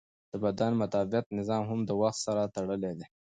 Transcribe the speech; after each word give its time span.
د 0.31 0.33
بدن 0.43 0.71
مدافعت 0.81 1.25
نظام 1.39 1.63
هم 1.71 1.79
د 1.85 1.91
وخت 2.01 2.19
سره 2.25 2.51
تړلی 2.55 2.91
دی. 2.99 3.05